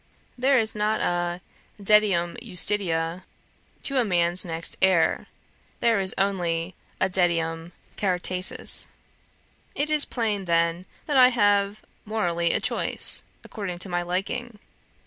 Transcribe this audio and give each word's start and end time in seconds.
There 0.35 0.57
is 0.57 0.73
not 0.73 0.99
a 0.99 1.41
debitum 1.79 2.35
justitice 2.41 3.21
to 3.83 3.97
a 3.99 4.03
man's 4.03 4.43
next 4.43 4.75
heir; 4.81 5.27
there 5.79 5.99
is 5.99 6.15
only 6.17 6.73
a 6.99 7.07
debitum 7.07 7.71
caritatis. 7.97 8.87
It 9.75 9.91
is 9.91 10.05
plain, 10.05 10.45
then, 10.45 10.87
that 11.05 11.17
I 11.17 11.27
have 11.27 11.81
morally 12.03 12.51
a 12.51 12.59
choice, 12.59 13.21
according 13.43 13.77
to 13.77 13.89
my 13.89 14.01
liking. 14.01 14.57